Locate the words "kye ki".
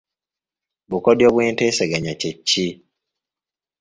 2.21-2.67